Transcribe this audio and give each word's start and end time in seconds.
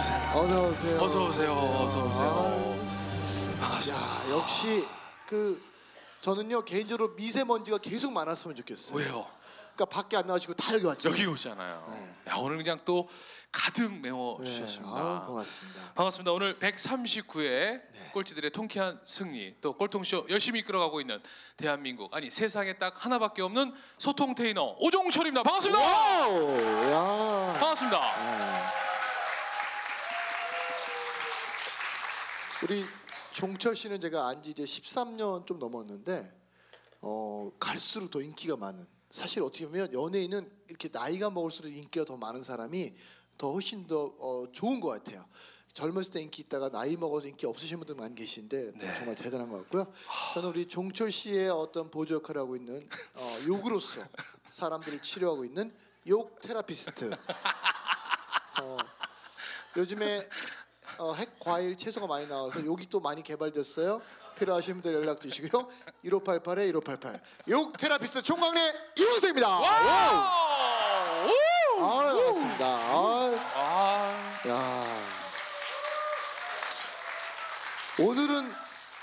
아, 0.00 0.02
앉으세요 0.02 0.30
어서 0.40 0.64
오세요. 0.66 1.00
어서 1.02 1.24
오세요 1.26 1.52
어서 1.84 2.04
오세요 2.06 2.76
아, 3.58 3.60
반갑습니다 3.60 4.04
야, 4.06 4.30
역시 4.30 4.86
그 5.26 5.62
저는요 6.22 6.62
개인적으로 6.64 7.10
미세먼지가 7.14 7.78
계속 7.78 8.12
많았으면 8.12 8.56
좋겠어요. 8.56 8.96
왜요 8.96 9.26
그러니까 9.74 9.84
밖에 9.96 10.16
안 10.16 10.26
나가시고 10.26 10.54
다 10.54 10.72
여기 10.74 10.84
왔죠. 10.86 11.10
여기 11.10 11.26
오잖아요 11.26 11.86
네. 11.90 12.14
야 12.30 12.36
오늘 12.36 12.56
그냥 12.56 12.80
또 12.86 13.08
가득 13.52 13.92
메워 14.00 14.38
네, 14.40 14.44
주셨습니다 14.46 14.94
아유, 14.96 15.26
고맙습니다. 15.26 15.80
반갑습니다. 15.94 16.32
오늘 16.32 16.54
139회 16.54 17.80
꼴찌들의 18.14 18.50
통쾌한 18.52 18.98
승리 19.04 19.54
또 19.60 19.74
꼴통쇼 19.76 20.26
열심히 20.30 20.60
이끌어가고 20.60 21.00
있는 21.02 21.22
대한민국 21.58 22.14
아니 22.14 22.30
세상에 22.30 22.78
딱 22.78 23.04
하나밖에 23.04 23.42
없는 23.42 23.74
소통 23.98 24.34
테이너 24.34 24.76
오종철입니다. 24.78 25.42
반갑습니다. 25.42 25.78
wow, 25.78 26.54
야. 26.90 27.52
반갑습니다. 27.58 28.59
우리 32.62 32.84
종철 33.32 33.74
씨는 33.74 34.00
제가 34.00 34.28
안지 34.28 34.50
이제 34.50 34.64
13년 34.64 35.46
좀 35.46 35.58
넘었는데 35.58 36.30
어, 37.00 37.50
갈수록 37.58 38.10
더 38.10 38.20
인기가 38.20 38.54
많은. 38.56 38.86
사실 39.10 39.42
어떻게 39.42 39.64
보면 39.66 39.94
연예인은 39.94 40.50
이렇게 40.68 40.90
나이가 40.92 41.30
먹을수록 41.30 41.72
인기가 41.72 42.04
더 42.04 42.16
많은 42.16 42.42
사람이 42.42 42.94
더 43.38 43.52
훨씬 43.52 43.86
더 43.86 44.14
어, 44.18 44.46
좋은 44.52 44.78
것 44.78 44.88
같아요. 44.88 45.26
젊었을 45.72 46.12
때 46.12 46.20
인기 46.20 46.42
있다가 46.42 46.68
나이 46.68 46.96
먹어서 46.96 47.28
인기 47.28 47.46
없으신 47.46 47.78
분들 47.78 47.94
많이 47.94 48.14
계신데 48.14 48.72
네. 48.76 48.94
정말 48.96 49.14
대단한 49.14 49.48
것 49.48 49.58
같고요. 49.62 49.90
저는 50.34 50.50
우리 50.50 50.66
종철 50.68 51.10
씨의 51.10 51.48
어떤 51.48 51.90
보조 51.90 52.16
역할을 52.16 52.42
하고 52.42 52.56
있는 52.56 52.78
어, 53.14 53.38
욕으로서 53.46 54.02
사람들을 54.48 55.00
치료하고 55.00 55.46
있는 55.46 55.74
욕 56.08 56.38
therapist. 56.42 57.10
어, 58.60 58.76
요즘에 59.76 60.28
어, 61.00 61.14
햇 61.14 61.40
과일 61.40 61.74
채소가 61.76 62.06
많이 62.06 62.28
나와서 62.28 62.62
욕이 62.62 62.86
또 62.90 63.00
많이 63.00 63.22
개발됐어요. 63.22 64.02
필요하신 64.38 64.82
분들 64.82 65.00
연락 65.00 65.18
주시고요. 65.20 65.66
1588에 66.04 66.68
1588. 66.72 67.22
욕 67.48 67.76
therapist 67.78 68.22
총각네 68.22 68.72
이원수입니다. 68.98 69.48
Wow. 69.48 71.26
오! 71.26 71.82
아, 71.82 72.02
반갑습니다. 72.04 72.66
아, 72.66 73.34
아, 73.54 74.40
야. 74.48 75.10
오늘은 77.98 78.52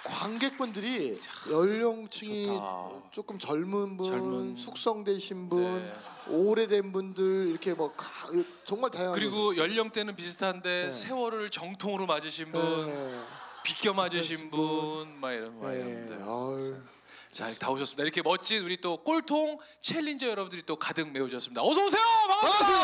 관객분들이 0.07 1.19
연령층이 1.51 2.47
좋다. 2.47 2.89
조금 3.11 3.37
젊은 3.37 3.97
분, 3.97 4.07
젊은. 4.07 4.57
숙성되신 4.57 5.49
분, 5.49 5.83
네. 5.83 5.93
오래된 6.29 6.91
분들 6.91 7.47
이렇게 7.49 7.73
뭐 7.73 7.93
가- 7.93 8.09
정말 8.65 8.89
다양한 8.91 9.15
그리고 9.15 9.47
분들 9.47 9.63
연령대는 9.63 10.15
비슷한데 10.15 10.83
네. 10.85 10.91
세월을 10.91 11.49
정통으로 11.51 12.05
맞으신 12.05 12.51
분, 12.51 12.61
네. 12.87 13.19
비껴 13.63 13.93
맞으신 13.93 14.49
분, 14.49 15.19
막 15.19 15.31
이런 15.33 15.59
막 15.59 15.71
네. 15.71 15.79
이런데. 15.79 16.15
아유. 16.23 16.81
자, 17.31 17.45
다 17.59 17.69
오셨습니다. 17.69 18.03
이렇게 18.03 18.21
멋진 18.21 18.63
우리 18.63 18.79
또 18.79 18.97
꼴통 18.97 19.59
challenger 19.81 20.27
여러분들이 20.27 20.63
또 20.65 20.77
가득 20.77 21.09
메워주셨습니다. 21.11 21.61
어서 21.61 21.85
오세요. 21.85 22.01
반갑습니다. 22.29 22.79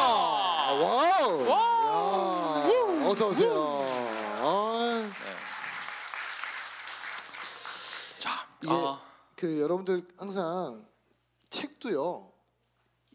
Wow. 0.73 1.47
Wow. 1.47 3.01
야, 3.03 3.07
어서 3.07 3.29
오세요. 3.29 3.85
아, 4.45 5.09
자, 8.63 8.73
예. 8.73 8.75
아, 8.75 9.01
그 9.35 9.59
여러분들 9.59 10.07
항상 10.17 10.87
책도요. 11.49 12.31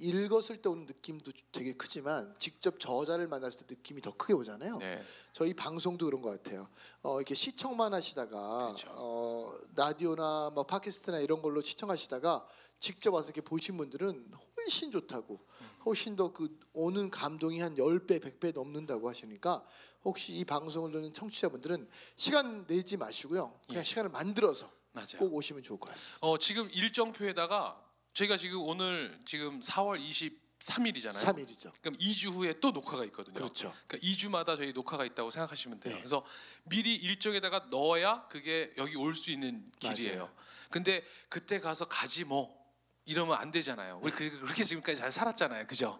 읽었을 0.00 0.62
때 0.62 0.68
오는 0.68 0.86
느낌도 0.86 1.32
되게 1.50 1.72
크지만 1.72 2.32
직접 2.38 2.78
저자를 2.78 3.26
만났을 3.26 3.66
때 3.66 3.74
느낌이 3.74 4.00
더 4.00 4.12
크게 4.12 4.32
오잖아요. 4.32 4.78
네. 4.78 5.02
저희 5.32 5.54
방송도 5.54 6.06
그런 6.06 6.22
것 6.22 6.40
같아요. 6.40 6.68
어, 7.02 7.18
이렇게 7.18 7.34
시청만 7.34 7.92
하시다가 7.92 8.66
그렇죠. 8.66 8.88
어, 8.92 9.52
라디오나 9.74 10.50
뭐 10.54 10.64
팟캐스트나 10.64 11.18
이런 11.18 11.42
걸로 11.42 11.60
시청하시다가 11.62 12.46
직접 12.78 13.12
와서 13.12 13.26
이렇게 13.28 13.40
보신 13.40 13.76
분들은 13.76 14.30
훨씬 14.56 14.92
좋다고 14.92 15.40
훨씬 15.84 16.14
더 16.14 16.32
그 16.32 16.56
오는 16.74 17.10
감동이 17.10 17.60
한 17.60 17.74
10배, 17.74 18.20
100배 18.20 18.54
넘는다고 18.54 19.08
하시니까 19.08 19.64
혹시 20.04 20.32
이 20.34 20.44
방송을 20.44 20.92
듣는 20.92 21.12
청취자분들은 21.12 21.88
시간 22.14 22.66
내지 22.68 22.96
마시고요. 22.96 23.52
그냥 23.66 23.80
예. 23.80 23.82
시간을 23.82 24.10
만들어서 24.10 24.70
맞아요. 25.00 25.18
꼭 25.18 25.34
오시면 25.34 25.62
좋을 25.62 25.78
것 25.78 25.88
같습니다. 25.90 26.18
어, 26.20 26.38
지금 26.38 26.68
일정표에다가 26.70 27.80
저희가 28.14 28.36
지금 28.36 28.60
오늘 28.62 29.18
지금 29.24 29.60
4월 29.60 29.98
23일이잖아요. 30.00 31.14
3일이죠. 31.14 31.72
그럼 31.80 31.96
2주 31.96 32.32
후에 32.32 32.54
또 32.60 32.70
녹화가 32.70 33.04
있거든요. 33.06 33.34
그렇죠. 33.34 33.72
그러니까 33.86 34.06
2주마다 34.06 34.56
저희 34.56 34.72
녹화가 34.72 35.04
있다고 35.04 35.30
생각하시면 35.30 35.80
돼요. 35.80 35.94
네. 35.94 36.00
그래서 36.00 36.24
미리 36.64 36.94
일정에다가 36.96 37.66
넣어야 37.70 38.26
그게 38.28 38.72
여기 38.76 38.96
올 38.96 39.14
수 39.14 39.30
있는 39.30 39.64
길이에요. 39.78 40.16
맞아요. 40.16 40.34
근데 40.70 41.04
그때 41.28 41.60
가서 41.60 41.86
가지 41.86 42.24
뭐 42.24 42.56
이러면 43.04 43.38
안 43.38 43.50
되잖아요. 43.50 44.00
우리 44.02 44.12
그- 44.12 44.30
그렇게 44.40 44.62
지금까지 44.64 44.98
잘 44.98 45.10
살았잖아요. 45.12 45.66
그죠? 45.66 45.98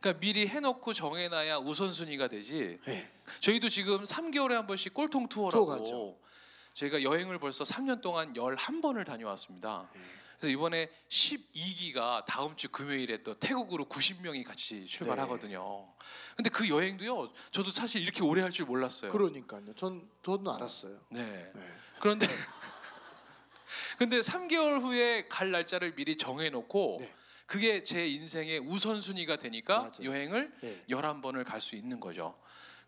그러니까 0.00 0.20
미리 0.20 0.46
해놓고 0.46 0.92
정해놔야 0.92 1.58
우선순위가 1.58 2.28
되지. 2.28 2.78
네. 2.84 3.10
저희도 3.40 3.70
지금 3.70 4.04
3개월에 4.04 4.50
한 4.52 4.66
번씩 4.66 4.92
꼴통 4.92 5.28
투어 5.28 5.50
투어라고. 5.50 6.20
저희가 6.74 7.02
여행을 7.02 7.38
벌써 7.38 7.64
3년 7.64 8.00
동안 8.00 8.34
11번을 8.34 9.06
다녀왔습니다. 9.06 9.88
네. 9.94 10.00
그래서 10.38 10.48
이번에 10.52 10.90
12기가 11.08 12.24
다음 12.26 12.56
주 12.56 12.68
금요일에 12.68 13.22
또 13.22 13.38
태국으로 13.38 13.84
90명이 13.86 14.44
같이 14.44 14.84
출발하거든요. 14.86 15.88
근데 16.36 16.50
그 16.50 16.68
여행도요. 16.68 17.32
저도 17.52 17.70
사실 17.70 18.02
이렇게 18.02 18.22
오래 18.22 18.42
할 18.42 18.50
줄 18.50 18.66
몰랐어요. 18.66 19.12
그러니까요. 19.12 19.74
전 19.76 20.06
저는 20.24 20.48
알았어요. 20.48 21.00
네. 21.10 21.52
네. 21.54 21.72
그런데 22.00 22.26
근데 23.98 24.18
3개월 24.20 24.80
후에 24.82 25.28
갈 25.28 25.50
날짜를 25.52 25.94
미리 25.94 26.18
정해 26.18 26.50
놓고 26.50 26.98
네. 27.00 27.14
그게 27.46 27.82
제 27.84 28.06
인생의 28.06 28.58
우선순위가 28.58 29.36
되니까 29.36 29.78
맞아요. 29.82 29.92
여행을 30.10 30.52
네. 30.62 30.84
11번을 30.90 31.44
갈 31.44 31.60
수 31.60 31.76
있는 31.76 32.00
거죠. 32.00 32.36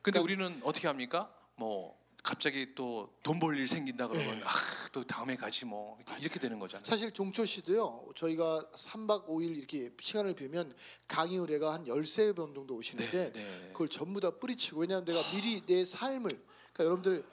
근데 0.02 0.18
그러니까- 0.20 0.22
우리는 0.44 0.60
어떻게 0.64 0.88
합니까? 0.88 1.32
뭐 1.54 1.96
갑자기 2.26 2.74
또 2.74 3.08
돈 3.22 3.38
벌 3.38 3.56
일 3.56 3.68
생긴다 3.68 4.08
그러면 4.08 4.42
아, 4.44 4.50
또 4.92 5.04
다음에 5.04 5.36
가지 5.36 5.64
뭐 5.64 5.96
이렇게, 6.20 6.40
되는 6.40 6.58
거잖아요. 6.58 6.82
네. 6.82 6.90
사실 6.90 7.12
종철 7.12 7.46
씨도요. 7.46 8.08
저희가 8.16 8.62
3박 8.74 9.26
5일 9.26 9.56
이렇게 9.56 9.92
시간을 10.00 10.34
비면 10.34 10.74
강의 11.06 11.38
의뢰가 11.38 11.72
한 11.72 11.84
13번 11.84 12.52
정도 12.52 12.74
오시는데 12.74 13.32
네, 13.32 13.32
네. 13.32 13.68
그걸 13.72 13.88
전부 13.88 14.20
다 14.20 14.30
뿌리치고 14.30 14.80
왜냐하면 14.80 15.04
내가 15.04 15.22
미리 15.30 15.64
내 15.66 15.84
삶을 15.84 16.30
그러니까 16.72 16.84
여러분들 16.84 17.24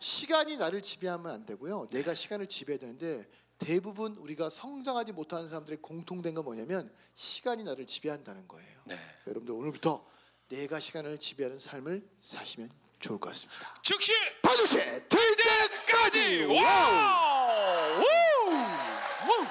시간이 0.00 0.56
나를 0.56 0.80
지배하면 0.80 1.30
안 1.30 1.44
되고요. 1.44 1.88
내가 1.90 2.14
시간을 2.14 2.46
지배해야 2.46 2.78
되는데 2.78 3.28
대부분 3.58 4.16
우리가 4.16 4.48
성장하지 4.48 5.12
못하는 5.12 5.48
사람들의 5.48 5.82
공통된 5.82 6.32
건 6.32 6.44
뭐냐면 6.44 6.90
시간이 7.12 7.62
나를 7.64 7.86
지배한다는 7.86 8.48
거예요. 8.48 8.80
네. 8.86 8.96
여러분들 9.26 9.54
오늘부터 9.54 10.06
내가 10.48 10.80
시간을 10.80 11.18
지배하는 11.18 11.58
삶을 11.58 12.08
사시면 12.20 12.70
좋을 13.00 13.18
것 13.18 13.30
같습니다. 13.30 13.74
즉시 13.82 14.12
반드시 14.42 14.76
될 14.76 15.08
때까지 15.08 16.44
wow! 16.44 18.00
우! 18.00 19.46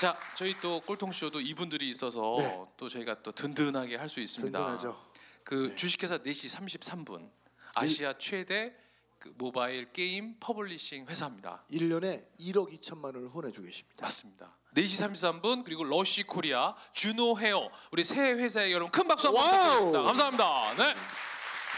자, 0.00 0.18
저희 0.34 0.58
또 0.60 0.80
꼴통 0.80 1.12
쇼도 1.12 1.40
이분들이 1.40 1.88
있어서 1.90 2.36
네. 2.38 2.64
또 2.76 2.88
저희가 2.88 3.22
또 3.22 3.32
든든하게 3.32 3.96
할 3.96 4.08
수 4.08 4.20
있습니다. 4.20 4.58
든든하죠. 4.58 5.04
그 5.44 5.68
네. 5.70 5.76
주식회사 5.76 6.18
4시 6.18 6.58
33분 6.58 7.30
아시아 7.74 8.12
최대 8.18 8.74
그 9.18 9.32
모바일 9.38 9.92
게임 9.92 10.36
퍼블리싱 10.40 11.06
회사입니다. 11.06 11.64
1년에 11.70 12.26
1억 12.38 12.72
2천만 12.78 13.04
원을 13.06 13.28
후원해주고 13.28 13.64
계십니다. 13.64 14.02
맞습니다. 14.04 14.54
4시 14.74 15.40
33분 15.40 15.64
그리고 15.64 15.84
러시 15.84 16.24
코리아 16.24 16.74
주노 16.92 17.38
헤어 17.38 17.70
우리 17.92 18.02
세 18.02 18.32
회사에 18.32 18.72
여러분 18.72 18.90
큰 18.90 19.06
박수 19.06 19.28
한번. 19.28 19.44
부탁드리겠습니다. 19.44 20.02
감사합니다. 20.02 20.74
네. 20.74 20.94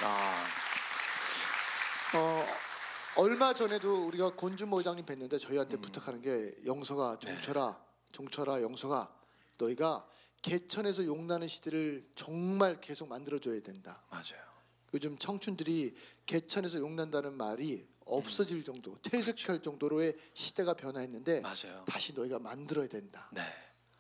아, 0.03 0.47
어, 2.15 2.47
얼마 3.17 3.53
전에도 3.53 4.07
우리가 4.07 4.35
권준모 4.37 4.81
회장님 4.81 5.05
뵀는데 5.05 5.35
음. 5.35 5.39
저희한테 5.39 5.77
부탁하는 5.77 6.23
게 6.23 6.55
영서가 6.65 7.19
네. 7.19 7.27
종철아 7.27 7.79
종철아 8.13 8.63
영서가 8.63 9.13
너희가 9.59 10.07
개천에서 10.43 11.05
용나는 11.05 11.49
시대를 11.49 12.09
정말 12.15 12.81
계속 12.81 13.09
만들어줘야 13.09 13.61
된다. 13.63 14.03
맞아요. 14.11 14.47
요즘 14.95 15.19
청춘들이 15.19 15.95
개천에서 16.25 16.79
용난다는 16.79 17.37
말이 17.37 17.87
없어질 18.07 18.65
정도, 18.65 18.97
퇴색할 19.03 19.63
정도로의 19.63 20.17
시대가 20.33 20.75
변화했는데 20.75 21.41
맞아요. 21.41 21.85
다시 21.87 22.15
너희가 22.15 22.39
만들어야 22.39 22.87
된다. 22.87 23.29
네. 23.33 23.43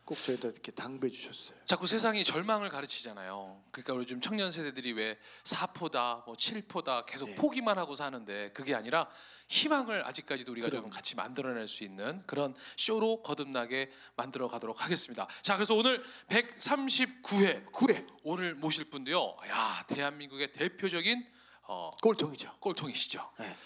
꼭 0.04 0.16
저희한테 0.22 0.50
이렇게 0.50 0.70
당부해 0.70 1.10
주셨어요. 1.10 1.58
자꾸 1.64 1.88
세상이 1.88 2.22
절망을 2.22 2.68
가르치잖아요. 2.68 3.64
그러니까 3.72 3.96
요즘 3.96 4.20
청년 4.20 4.52
세대들이 4.52 4.92
왜 4.92 5.18
사포다, 5.42 6.22
뭐 6.26 6.36
칠포다 6.36 7.06
계속 7.06 7.30
네. 7.30 7.34
포기만 7.34 7.76
하고 7.76 7.96
사는데 7.96 8.52
그게 8.52 8.76
아니라 8.76 9.10
희망을 9.48 10.06
아직까지도 10.06 10.52
우리가 10.52 10.70
좀 10.70 10.78
그럼. 10.82 10.90
같이 10.90 11.16
만들어낼 11.16 11.66
수 11.66 11.82
있는 11.82 12.22
그런 12.26 12.54
쇼로 12.76 13.20
거듭나게 13.22 13.90
만들어 14.14 14.46
가도록 14.46 14.84
하겠습니다. 14.84 15.26
자, 15.42 15.56
그래서 15.56 15.74
오늘 15.74 16.00
139회 16.28 17.72
구회 17.72 18.06
오늘 18.22 18.54
모실 18.54 18.84
분도요. 18.84 19.36
야, 19.48 19.84
대한민국의 19.88 20.52
대표적인 20.52 21.26
어, 21.68 21.90
꼴통이죠. 22.02 22.56
꼴통이시죠. 22.60 23.30
네. 23.38 23.56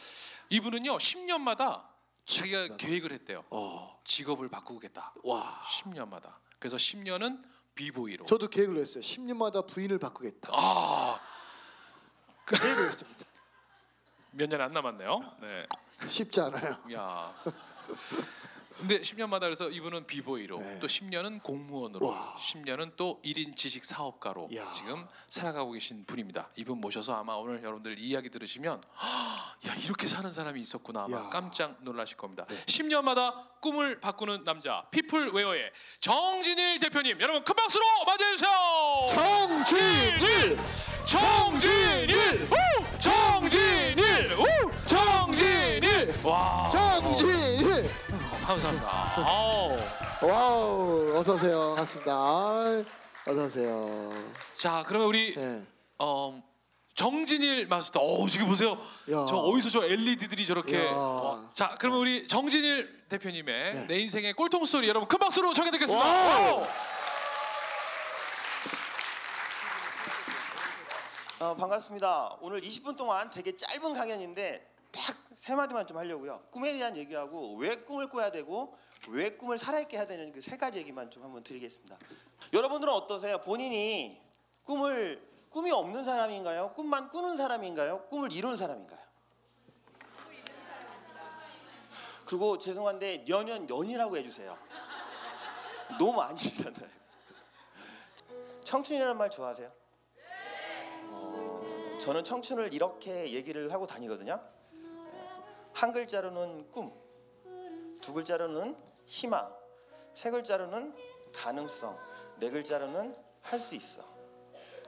이분은요 0.51 0.99
10년마다 0.99 1.85
자기가 2.27 2.77
계획을 2.77 3.13
했대요. 3.13 3.45
어, 3.51 4.01
직업을 4.05 4.49
바꾸겠다. 4.49 5.15
와. 5.25 5.63
10년마다. 5.69 6.35
그래서 6.59 6.77
10년은 6.77 7.43
비보이로. 7.75 8.27
저도 8.27 8.49
계획을 8.49 8.77
했어요. 8.79 9.03
10년마다 9.03 9.67
부인을 9.67 9.99
바꾸겠다. 9.99 10.51
아, 10.53 11.21
그 12.45 12.57
계획을 12.61 12.85
했습니다. 12.85 13.25
몇 14.33 14.49
년 14.49 14.61
안 14.61 14.73
남았네요. 14.73 15.19
네. 15.41 15.67
쉽지 16.09 16.41
않아요. 16.41 16.77
야. 16.95 17.35
근데 18.79 19.01
10년마다 19.01 19.41
그래서 19.41 19.69
이분은 19.69 20.07
비보이로 20.07 20.59
네. 20.59 20.79
또 20.79 20.87
10년은 20.87 21.43
공무원으로 21.43 22.07
와. 22.07 22.35
10년은 22.39 22.93
또 22.97 23.21
1인 23.25 23.57
지식 23.57 23.85
사업가로 23.85 24.49
이야. 24.53 24.73
지금 24.75 25.07
살아가고 25.29 25.73
계신 25.73 26.05
분입니다. 26.07 26.49
이분 26.57 26.81
모셔서 26.81 27.15
아마 27.15 27.35
오늘 27.35 27.63
여러분들 27.63 27.99
이야기 27.99 28.31
들으시면 28.31 28.81
야 29.67 29.75
이렇게 29.75 30.07
사는 30.07 30.31
사람이 30.31 30.61
있었구나 30.61 31.05
아마. 31.05 31.23
네. 31.25 31.29
깜짝 31.31 31.77
놀라실 31.81 32.17
겁니다. 32.17 32.47
10년마다 32.67 33.51
꿈을 33.61 34.01
바꾸는 34.01 34.45
남자 34.45 34.87
피플웨어의 34.91 35.73
정진일 36.01 36.79
대표님 36.79 37.21
여러분 37.21 37.45
큰 37.45 37.55
박수로 37.55 37.85
맞이해주세요. 38.07 38.51
정진일, 39.11 40.59
정진일 41.07 42.49
우! 42.51 43.01
정진일 43.01 44.33
우! 44.39 44.87
정진일 44.87 46.15
와 46.25 46.70
정진일. 46.70 46.70
감사합니다. 48.51 48.89
아우. 49.17 49.77
와우, 50.23 51.17
어서 51.17 51.35
오세요. 51.35 51.59
반갑습니다. 51.77 52.13
아이, 52.13 52.85
어서 53.29 53.45
오세요. 53.45 54.13
자 54.59 54.83
그러면 54.89 55.07
우리 55.07 55.35
네. 55.37 55.63
어, 56.01 56.43
정진일 56.97 57.69
마스터 57.69 58.01
어 58.01 58.27
지금 58.29 58.49
보세요 58.49 58.73
야. 59.11 59.25
저 59.29 59.37
어디서 59.37 59.71
저 59.71 59.85
LED들이 59.85 60.45
저렇게 60.47 60.85
야. 60.85 60.91
와. 60.93 61.49
자 61.55 61.77
그러면 61.79 62.01
우리 62.01 62.27
정진일 62.27 63.05
대표님의 63.09 63.75
네. 63.75 63.87
내 63.87 63.99
인생의 64.01 64.33
꼴통 64.33 64.65
스토리 64.65 64.89
여러분 64.89 65.07
큰 65.09 65.19
박수로 65.21 65.53
청해 65.53 65.71
듣겠습니다 65.71 66.05
와우. 66.05 66.57
와우. 66.57 66.67
어, 71.39 71.55
반갑습니다. 71.57 72.37
오늘 72.41 72.61
20분 72.61 72.97
동안 72.97 73.31
되게 73.31 73.57
짧은 73.57 73.95
강연인데 73.95 74.59
딱 74.61 74.70
세 75.41 75.55
마디만 75.55 75.87
좀 75.87 75.97
하려고요. 75.97 76.43
꿈에 76.51 76.75
대한 76.75 76.95
얘기하고 76.99 77.55
왜 77.57 77.75
꿈을 77.77 78.11
꿔야 78.11 78.31
되고 78.31 78.77
왜 79.09 79.31
꿈을 79.39 79.57
살아있게 79.57 79.97
해야 79.97 80.07
되는 80.07 80.31
그 80.33 80.43
세 80.43 80.59
가지 80.59 80.79
얘기만 80.81 81.11
좀 81.11 81.23
한번 81.25 81.43
드리겠습니다. 81.43 81.97
여러분들은 82.53 82.93
어떠세요? 82.93 83.39
본인이 83.39 84.21
꿈을 84.67 85.19
꿈이 85.49 85.71
없는 85.71 86.05
사람인가요? 86.05 86.75
꿈만 86.75 87.09
꾸는 87.09 87.39
사람인가요? 87.39 88.09
꿈을 88.09 88.31
이루는 88.35 88.59
사람인가요? 88.59 89.01
그리고 92.27 92.59
죄송한데 92.59 93.25
연연 93.29 93.69
연이라고 93.71 94.19
해주세요. 94.19 94.59
너무 95.99 96.21
아니잖아요. 96.21 96.91
청춘이라는 98.65 99.17
말 99.17 99.31
좋아하세요? 99.31 99.73
저는 101.99 102.25
청춘을 102.25 102.75
이렇게 102.75 103.33
얘기를 103.33 103.73
하고 103.73 103.87
다니거든요. 103.87 104.39
한 105.81 105.93
글자로는 105.93 106.71
꿈, 106.71 106.93
두 108.03 108.13
글자로는 108.13 108.77
희망, 109.07 109.51
세 110.13 110.31
글자로는 110.31 110.95
가능성, 111.33 111.99
네 112.39 112.51
글자로는 112.51 113.17
할 113.41 113.59
수 113.59 113.75
있어. 113.77 114.05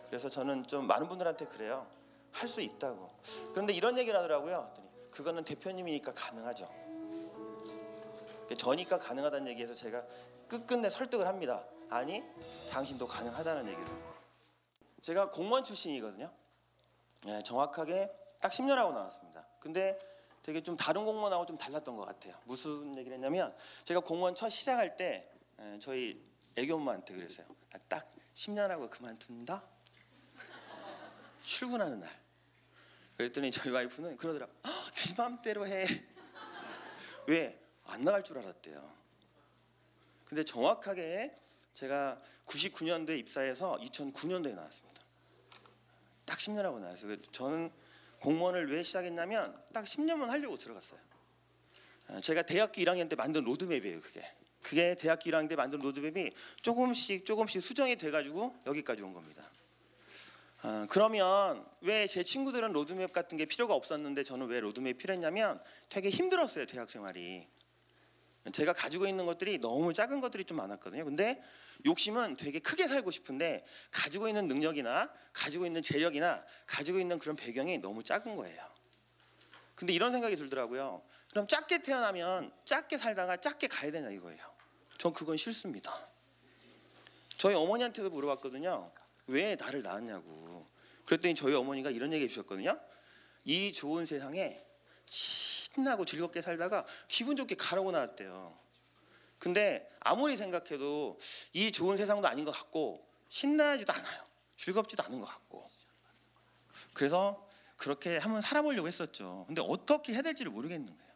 그래서 0.09 0.29
저는 0.29 0.67
좀 0.67 0.87
많은 0.87 1.09
분들한테 1.09 1.47
그래요. 1.47 1.87
할 2.31 2.47
수 2.47 2.61
있다고. 2.61 3.09
그런데 3.53 3.73
이런 3.73 3.97
얘기를 3.97 4.19
하더라고요. 4.19 4.71
그거는 5.13 5.45
대표님이니까 5.45 6.13
가능하죠. 6.13 6.71
저니까 8.59 8.99
가능하다는 8.99 9.47
얘기에서 9.49 9.75
제가 9.75 10.05
끝끝내 10.47 10.91
설득을 10.91 11.27
합니다. 11.27 11.65
아니, 11.89 12.23
당신도 12.69 13.07
가능하다는 13.07 13.67
얘기를. 13.67 13.89
제가 15.01 15.31
공무원 15.31 15.65
출신이거든요. 15.65 16.31
예, 17.29 17.43
정확하게 17.43 18.15
딱 18.43 18.53
10년 18.53 18.75
하고 18.75 18.93
나왔습니다. 18.93 19.47
근데 19.59 19.99
되게 20.43 20.63
좀 20.63 20.77
다른 20.77 21.05
공무원하고 21.05 21.47
좀 21.47 21.57
달랐던 21.57 21.97
것 21.97 22.05
같아요. 22.05 22.35
무슨 22.45 22.97
얘기를 22.97 23.15
했냐면 23.17 23.55
제가 23.85 24.01
공무원 24.01 24.35
첫 24.35 24.49
시작할 24.49 24.97
때 24.97 25.31
예, 25.61 25.79
저희 25.79 26.21
애교엄마한테 26.57 27.15
그랬어요. 27.15 27.47
나딱 27.71 28.13
10년 28.35 28.69
하고 28.69 28.91
그만둔다. 28.91 29.63
출근하는 31.45 32.01
날. 32.01 32.23
그랬더니 33.17 33.51
저희 33.51 33.73
와이프는 33.73 34.17
그러더라. 34.17 34.47
"아, 34.63 34.91
네 34.95 35.15
맘대로 35.17 35.67
해. 35.67 35.85
왜? 37.29 37.59
안 37.87 38.01
나갈 38.03 38.23
줄 38.25 38.39
알았대요. 38.39 38.93
근데 40.25 40.45
정확하게 40.45 41.35
제가 41.73 42.21
99년도에 42.47 43.19
입사해서 43.19 43.77
2009년도에 43.79 44.55
나왔습니다. 44.55 45.03
딱 46.25 46.39
10년 46.39 46.63
하고 46.63 46.79
나왔어요. 46.79 47.21
저는 47.33 47.71
공무원을 48.23 48.71
왜 48.73 48.83
시작했냐면 48.85 49.53
딱 49.73 49.85
10년만 49.85 50.27
하려고 50.27 50.57
들어갔어요. 50.57 51.01
어, 52.09 52.21
제가 52.21 52.43
대학교 52.43 52.81
1학년 52.81 53.09
때 53.09 53.17
만든 53.17 53.43
로드맵이에요. 53.45 54.01
그게. 54.01 54.25
그게 54.63 54.95
대학교 54.95 55.29
1학년 55.31 55.49
때 55.49 55.57
만든 55.57 55.81
로드맵이 55.81 56.31
조금씩 56.63 57.27
조금씩 57.27 57.61
수정이 57.63 57.97
돼가지고 57.97 58.55
여기까지 58.67 59.03
온 59.03 59.13
겁니다. 59.13 59.51
어, 60.63 60.87
그러면 60.89 61.67
왜 61.81 62.07
제 62.07 62.23
친구들은 62.23 62.73
로드맵 62.73 63.13
같은 63.13 63.37
게 63.37 63.45
필요가 63.45 63.75
없었는데 63.75 64.23
저는 64.23 64.47
왜 64.47 64.61
로드맵 64.61 64.99
필요했냐면 64.99 65.61
되게 65.89 66.09
힘들었어요 66.09 66.67
대학 66.67 66.89
생활이. 66.91 67.49
제가 68.51 68.73
가지고 68.73 69.07
있는 69.07 69.27
것들이 69.27 69.59
너무 69.59 69.93
작은 69.93 70.21
것들이 70.21 70.45
좀 70.45 70.57
많았거든요. 70.57 71.05
근데 71.05 71.41
욕심은 71.87 72.37
되게 72.37 72.59
크게 72.59 72.89
살고 72.89 73.11
싶은데 73.11 73.65
가지고 73.91 74.29
있는 74.29 74.49
능력이나 74.49 75.13
가지고 75.33 75.67
있는 75.67 75.83
재력이나 75.83 76.45
가지고 76.67 76.99
있는 76.99 77.19
그런 77.19 77.37
배경이 77.37 77.79
너무 77.79 78.03
작은 78.03 78.37
거예요. 78.37 78.73
근데 79.75 79.93
이런 79.93 80.13
생각이 80.13 80.37
들더라고요. 80.37 81.03
그럼 81.31 81.47
작게 81.47 81.83
태어나면 81.83 82.53
작게 82.65 82.99
살다가 82.99 83.37
작게 83.37 83.69
가야 83.69 83.91
되냐 83.91 84.11
이거예요. 84.11 84.41
전 84.99 85.13
그건 85.13 85.37
싫습니다. 85.37 86.09
저희 87.37 87.55
어머니한테도 87.55 88.11
물어봤거든요. 88.11 88.93
왜 89.29 89.57
나를 89.57 89.83
낳았냐고. 89.83 90.67
그랬더니 91.07 91.35
저희 91.35 91.55
어머니가 91.55 91.91
이런 91.91 92.13
얘기 92.13 92.25
해주셨거든요. 92.25 92.79
이 93.45 93.73
좋은 93.73 94.05
세상에 94.05 94.65
신나고 95.75 96.05
즐겁게 96.05 96.43
살다가 96.43 96.85
기분 97.09 97.37
좋게 97.37 97.55
가라고 97.57 97.93
나왔대요. 97.93 98.59
근데 99.39 99.87
아무리 100.01 100.37
생각해도 100.37 101.19
이 101.53 101.73
좋은 101.73 101.97
세상도 101.97 102.29
아닌 102.29 102.45
것 102.45 102.53
같고 102.53 103.07
신나지도 103.29 103.93
않아요. 103.93 104.25
즐겁지도 104.57 105.03
않은 105.05 105.21
것 105.21 105.27
같고. 105.27 105.69
그래서 106.93 107.49
그렇게 107.77 108.19
한번 108.19 108.41
살아보려고 108.41 108.87
했었죠. 108.87 109.45
근데 109.47 109.63
어떻게 109.65 110.13
해야 110.13 110.23
될지를 110.23 110.53
모르겠는 110.53 110.87
거예요. 110.87 111.13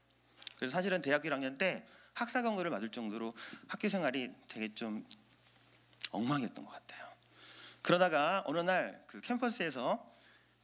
그래서 0.57 0.73
사실은 0.73 1.03
대학교 1.03 1.29
1학년 1.29 1.59
때 1.59 1.87
학사 2.15 2.43
경고를 2.43 2.71
맞을 2.71 2.91
정도로 2.91 3.35
학교 3.69 3.89
생활이 3.89 4.33
되게 4.49 4.75
좀 4.75 5.07
엉망이었던 6.11 6.65
것 6.65 6.71
같아요. 6.71 7.07
그러다가 7.83 8.43
어느 8.47 8.61
날 8.61 9.07
그 9.07 9.21
캠퍼스에서 9.21 10.16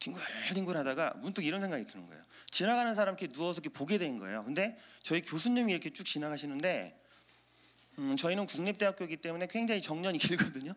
뒹굴뒹굴 0.02 0.76
하다가 0.76 1.14
문득 1.18 1.44
이런 1.44 1.60
생각이 1.60 1.86
드는 1.86 2.06
거예요. 2.06 2.22
지나가는 2.50 2.94
사람 2.94 3.14
이렇게 3.14 3.32
누워서 3.32 3.60
이렇게 3.60 3.68
보게 3.76 3.98
된 3.98 4.18
거예요. 4.18 4.44
근데 4.44 4.78
저희 5.02 5.22
교수님이 5.22 5.72
이렇게 5.72 5.90
쭉 5.90 6.04
지나가시는데 6.04 6.98
음, 7.98 8.16
저희는 8.16 8.46
국립대학교이기 8.46 9.18
때문에 9.18 9.46
굉장히 9.48 9.80
정년이 9.82 10.18
길거든요. 10.18 10.74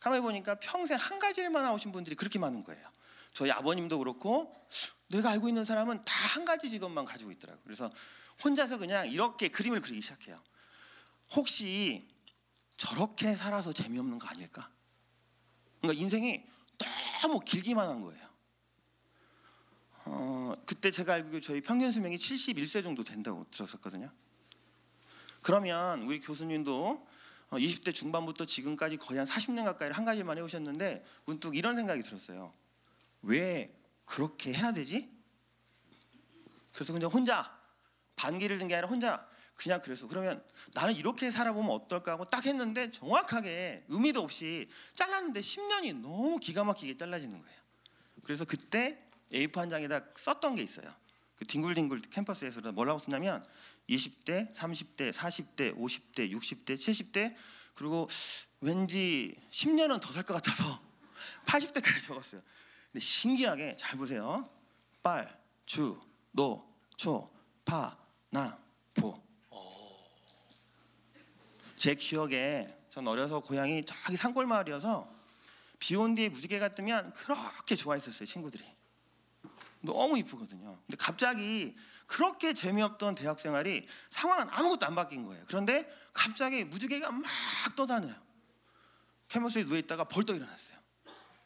가만히 0.00 0.22
보니까 0.22 0.56
평생 0.56 0.96
한 0.98 1.18
가지 1.18 1.40
일만 1.40 1.62
나오신 1.62 1.92
분들이 1.92 2.16
그렇게 2.16 2.38
많은 2.38 2.64
거예요. 2.64 2.86
저희 3.32 3.50
아버님도 3.50 3.98
그렇고 3.98 4.54
내가 5.08 5.30
알고 5.30 5.48
있는 5.48 5.64
사람은 5.64 6.04
다 6.04 6.22
한 6.32 6.46
가지 6.46 6.70
직업만 6.70 7.04
가지고 7.04 7.30
있더라고요. 7.32 7.62
그래서 7.62 7.90
혼자서 8.42 8.78
그냥 8.78 9.06
이렇게 9.10 9.48
그림을 9.48 9.82
그리기 9.82 10.00
시작해요. 10.00 10.40
혹시 11.32 12.08
저렇게 12.78 13.36
살아서 13.36 13.72
재미없는 13.72 14.18
거 14.18 14.26
아닐까? 14.28 14.70
그러니까 15.80 16.00
인생이 16.02 16.42
너무 17.20 17.38
길기만 17.40 17.86
한 17.88 18.00
거예요. 18.00 18.21
어, 20.04 20.54
그때 20.66 20.90
제가 20.90 21.14
알기로 21.14 21.40
저희 21.40 21.60
평균 21.60 21.92
수명이 21.92 22.16
71세 22.16 22.82
정도 22.82 23.04
된다고 23.04 23.46
들었었거든요. 23.50 24.10
그러면 25.42 26.02
우리 26.02 26.20
교수님도 26.20 27.06
어, 27.50 27.56
20대 27.56 27.94
중반부터 27.94 28.46
지금까지 28.46 28.96
거의 28.96 29.18
한 29.18 29.26
40년 29.26 29.64
가까이를 29.64 29.96
한 29.96 30.04
가지만 30.04 30.38
해오셨는데 30.38 31.04
문득 31.26 31.54
이런 31.56 31.76
생각이 31.76 32.02
들었어요. 32.02 32.52
왜 33.22 33.74
그렇게 34.04 34.52
해야 34.52 34.72
되지? 34.72 35.10
그래서 36.72 36.92
그냥 36.92 37.10
혼자 37.10 37.58
반기를 38.16 38.58
든 38.58 38.68
게 38.68 38.74
아니라 38.74 38.88
혼자 38.88 39.28
그냥 39.54 39.80
그래서 39.82 40.08
그러면 40.08 40.42
나는 40.74 40.96
이렇게 40.96 41.30
살아보면 41.30 41.70
어떨까 41.70 42.12
하고 42.12 42.24
딱 42.24 42.46
했는데 42.46 42.90
정확하게 42.90 43.84
의미도 43.88 44.20
없이 44.20 44.68
잘랐는데 44.94 45.40
10년이 45.40 46.00
너무 46.00 46.38
기가 46.38 46.64
막히게 46.64 46.96
잘라지는 46.96 47.40
거예요. 47.40 47.60
그래서 48.24 48.44
그때 48.44 49.04
A4 49.32 49.56
한 49.56 49.70
장에다 49.70 50.00
썼던 50.16 50.54
게 50.56 50.62
있어요. 50.62 50.92
그 51.36 51.46
뒹굴뒹굴 51.46 52.02
캠퍼스에서 52.10 52.60
뭐라고 52.72 52.98
썼냐면 52.98 53.44
20대, 53.90 54.54
30대, 54.54 55.12
40대, 55.12 55.76
50대, 55.76 56.30
60대, 56.32 56.76
70대 56.76 57.34
그리고 57.74 58.06
왠지 58.60 59.34
10년은 59.50 60.00
더 60.00 60.12
살 60.12 60.22
것 60.24 60.34
같아서 60.34 60.80
80대까지 61.46 62.04
적었어요. 62.04 62.42
근데 62.92 63.00
신기하게 63.04 63.76
잘 63.78 63.96
보세요. 63.98 64.48
빨, 65.02 65.36
주, 65.66 65.98
노, 66.30 66.64
초, 66.96 67.30
파, 67.64 67.96
나, 68.30 68.58
보. 68.94 69.20
제 71.76 71.94
기억에 71.96 72.68
전 72.90 73.08
어려서 73.08 73.40
고향이 73.40 73.84
저기 73.84 74.16
산골 74.16 74.46
마을이어서 74.46 75.12
비 75.80 75.96
온 75.96 76.14
뒤에 76.14 76.28
무지개가 76.28 76.76
뜨면 76.76 77.12
그렇게 77.14 77.74
좋아했었어요 77.74 78.24
친구들이 78.24 78.64
너무 79.82 80.18
이쁘거든요. 80.18 80.78
근데 80.86 80.96
갑자기 80.96 81.76
그렇게 82.06 82.54
재미없던 82.54 83.14
대학 83.14 83.40
생활이 83.40 83.86
상황은 84.10 84.48
아무것도 84.50 84.86
안 84.86 84.94
바뀐 84.94 85.24
거예요. 85.26 85.44
그런데 85.46 85.90
갑자기 86.12 86.64
무지개가 86.64 87.10
막 87.10 87.24
떠다녀요. 87.76 88.14
캐머스에 89.28 89.64
누워있다가 89.64 90.04
벌떡 90.04 90.36
일어났어요. 90.36 90.78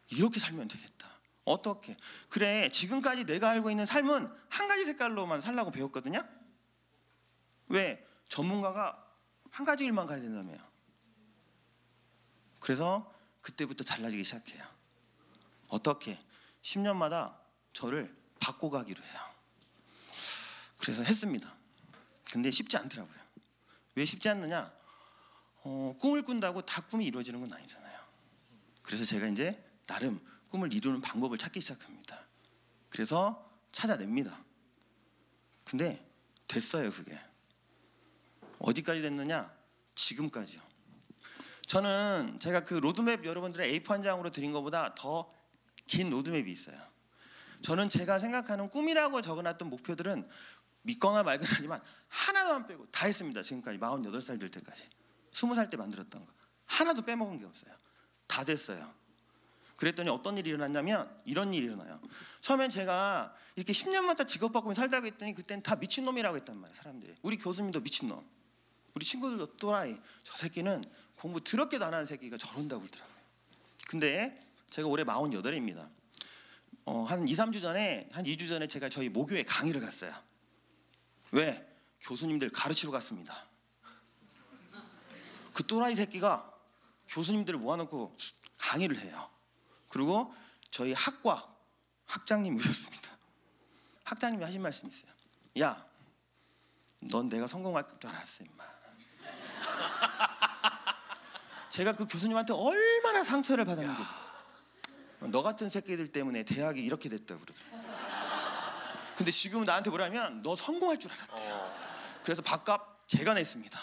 이렇게 0.09 0.41
살면 0.41 0.69
되겠다. 0.69 1.09
어떻게? 1.45 1.97
그래 2.29 2.69
지금까지 2.71 3.25
내가 3.25 3.51
알고 3.51 3.71
있는 3.71 3.87
삶은 3.87 4.29
한 4.49 4.69
가지 4.69 4.85
색깔로만 4.85 5.41
살라고 5.41 5.71
배웠거든요. 5.71 6.27
왜? 7.69 8.05
전문가가 8.29 9.05
한 9.51 9.65
가지 9.65 9.85
일만 9.85 10.07
가야 10.07 10.21
된다며요. 10.21 10.59
그래서 12.59 13.13
그때부터 13.41 13.85
달라지기 13.85 14.25
시작해요. 14.25 14.65
어떻게? 15.69 16.19
10년마다 16.63 17.37
저를 17.73 18.16
바꿔가기로 18.41 19.03
해요. 19.03 19.21
그래서 20.79 21.03
했습니다. 21.03 21.53
근데 22.31 22.51
쉽지 22.51 22.77
않더라고요. 22.77 23.17
왜 23.95 24.05
쉽지 24.05 24.29
않느냐? 24.29 24.73
어, 25.65 25.97
꿈을 26.01 26.23
꾼다고 26.23 26.63
다 26.63 26.83
꿈이 26.83 27.07
이루어지는 27.07 27.41
건 27.41 27.53
아니잖아요. 27.53 27.99
그래서 28.83 29.05
제가 29.05 29.27
이제 29.29 29.63
나름 29.87 30.21
꿈을 30.51 30.73
이루는 30.73 31.01
방법을 31.01 31.39
찾기 31.39 31.61
시작합니다. 31.61 32.25
그래서 32.89 33.51
찾아냅니다. 33.73 34.39
근데 35.65 36.09
됐어요, 36.47 36.91
그게. 36.93 37.19
어디까지 38.59 39.03
됐느냐? 39.03 39.53
지금까지요. 39.95 40.61
저는 41.67 42.39
제가 42.39 42.65
그 42.65 42.75
로드맵 42.75 43.25
여러분들의 43.25 43.81
A4 43.81 43.89
한 43.89 44.03
장으로 44.03 44.31
드린 44.31 44.53
것보다 44.53 44.95
더 44.95 45.37
긴 45.87 46.11
로드맵이 46.11 46.51
있어요. 46.51 46.77
저는 47.67 47.89
제가 47.89 48.21
생각하는 48.21 48.71
꿈이라고 48.71 49.23
적어놨던 49.23 49.69
목표들은 49.71 50.29
믿거나 50.83 51.25
말거나 51.25 51.51
하지만 51.57 51.81
하나도 52.07 52.55
안 52.55 52.67
빼고 52.69 52.87
다 52.93 53.07
했습니다. 53.09 53.43
지금까지 53.43 53.79
48살 53.79 54.39
될 54.39 54.53
때까지. 54.53 54.85
20살 55.33 55.69
때 55.69 55.77
만들었던 55.77 56.25
거. 56.25 56.33
하나도 56.67 57.03
빼먹은 57.05 57.39
게 57.39 57.45
없어요. 57.45 57.75
다 58.29 58.45
됐어요. 58.45 58.89
그랬더니 59.75 60.09
어떤 60.11 60.39
일이 60.39 60.51
일어났냐면 60.51 61.11
이런 61.25 61.53
일이 61.53 61.67
일어나요. 61.67 62.01
처음엔 62.41 62.71
제가 62.71 63.35
이렇게 63.57 63.73
10년마다 63.73 64.29
직업 64.29 64.53
바꾸며 64.53 64.75
살다고 64.75 65.05
했더니 65.07 65.35
그때는 65.35 65.65
다 65.65 65.75
미친놈이라고 65.75 66.37
했단 66.37 66.57
말이에요. 66.57 66.77
사람들이. 66.77 67.17
우리 67.23 67.37
교수님도 67.37 67.81
미친놈. 67.81 68.25
우리 68.95 69.05
친구들도 69.05 69.57
또라이. 69.57 69.99
저 70.23 70.37
새끼는 70.37 70.85
공부 71.17 71.43
더럽게도 71.43 71.85
안 71.85 71.95
하는 71.95 72.07
새끼가 72.07 72.37
저런다고 72.37 72.83
그러더라고요. 72.83 73.17
근데 73.89 74.39
제가 74.71 74.87
올해 74.87 75.03
48입니다. 75.03 75.91
어, 76.87 77.03
한 77.03 77.27
2, 77.27 77.35
3주 77.35 77.61
전에 77.61 78.09
한 78.13 78.25
2주 78.25 78.49
전에 78.49 78.69
제가 78.69 78.89
저희 78.89 79.09
모교에 79.09 79.43
강의를 79.43 79.81
갔어요. 79.81 80.15
왜? 81.33 81.67
교수님들 82.01 82.51
가르치러 82.51 82.93
갔습니다. 82.93 83.45
그 85.53 85.67
또라이 85.67 85.97
새끼가 85.97 86.53
교수님들을 87.09 87.59
모아놓고 87.59 88.13
강의를 88.59 88.99
해요. 89.01 89.31
그리고 89.89 90.33
저희 90.71 90.93
학과 90.93 91.53
학장님 92.07 92.55
오셨습니다. 92.55 93.17
학장님이 94.05 94.45
하신 94.45 94.63
말씀이 94.63 94.93
있어요. 94.93 95.11
야, 95.61 95.85
넌 97.11 97.29
내가 97.29 97.49
성공할 97.49 97.85
줄 98.01 98.11
알았어, 98.11 98.45
임마. 98.45 98.65
제가 101.71 101.93
그 101.97 102.07
교수님한테 102.07 102.53
얼마나 102.53 103.25
상처를 103.25 103.65
받았는지. 103.65 104.03
너 105.31 105.43
같은 105.43 105.69
새끼들 105.69 106.09
때문에 106.13 106.43
대학이 106.43 106.81
이렇게 106.81 107.09
됐다 107.09 107.39
그러더라고요. 107.39 107.87
근데 109.17 109.31
지금은 109.31 109.65
나한테 109.65 109.91
뭐라면 109.91 110.43
너 110.43 110.55
성공할 110.57 110.99
줄 110.99 111.11
알았대요. 111.13 111.75
그래서 112.23 112.43
밥값 112.43 113.09
제가 113.09 113.35
냈습니다. 113.35 113.81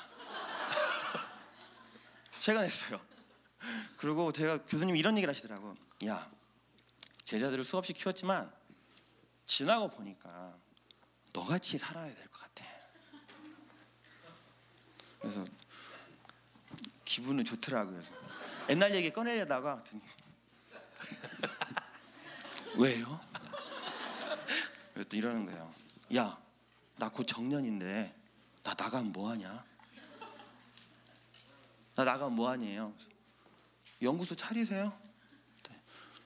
제가 2.39 2.61
냈어요. 2.61 2.99
그리고 3.97 4.31
제가 4.31 4.57
교수님 4.65 4.95
이런 4.95 5.17
얘기를 5.17 5.33
하시더라고. 5.33 5.75
야, 6.05 6.29
제자들을 7.23 7.63
수없이 7.63 7.93
키웠지만 7.93 8.51
지나고 9.45 9.89
보니까 9.89 10.53
너같이 11.33 11.77
살아야 11.77 12.13
될 12.13 12.27
것 12.27 12.39
같아. 12.41 12.65
그래서 15.21 15.45
기분은 17.05 17.45
좋더라고요. 17.45 18.01
옛날 18.69 18.93
얘기 18.93 19.09
꺼내려다가 19.11 19.83
왜요? 22.77 23.19
그랬더니 24.93 25.19
이러는 25.19 25.45
거예요. 25.45 25.73
야, 26.15 26.41
나 26.97 27.09
곧 27.09 27.25
정년인데 27.25 28.15
나 28.63 28.73
나가면 28.77 29.11
뭐 29.11 29.29
하냐? 29.31 29.65
나 31.95 32.03
나가면 32.03 32.33
뭐 32.35 32.49
하니에요? 32.49 32.93
연구소 34.01 34.35
차리세요? 34.35 34.97
네, 35.69 35.81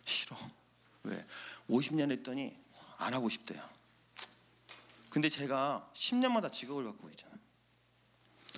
싫어. 0.05 0.35
왜? 1.03 1.25
50년 1.69 2.11
했더니 2.11 2.55
안 2.97 3.13
하고 3.13 3.29
싶대요. 3.29 3.61
근데 5.09 5.29
제가 5.29 5.89
10년마다 5.93 6.51
직업을 6.51 6.83
바꾸고 6.85 7.09
있잖아요. 7.09 7.37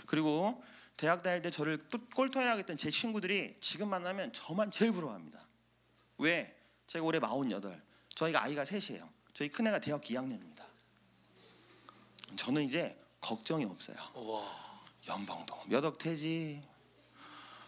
그리고 0.06 0.64
대학 0.98 1.24
다닐 1.24 1.42
때 1.42 1.50
저를 1.50 1.78
또 1.90 2.00
꼴통이라고 2.10 2.60
했던 2.60 2.76
제 2.78 2.90
친구들이 2.92 3.58
지금 3.62 3.90
만나면 3.90 4.34
저만 4.34 4.72
제일 4.72 4.92
부러워합니다. 4.92 5.42
왜? 6.20 6.56
제가 6.88 7.04
올해 7.06 7.20
48. 7.20 7.82
저희가 8.16 8.44
아이가 8.44 8.66
셋이에요. 8.66 9.08
저희 9.34 9.50
큰애가 9.50 9.80
대학 9.80 10.02
2학년입니다. 10.02 10.64
저는 12.36 12.64
이제 12.64 12.98
걱정이 13.22 13.66
없어요. 13.66 13.98
와. 14.16 14.70
연봉도 15.08 15.56
몇 15.68 15.84
억 15.86 15.98
되지. 15.98 16.62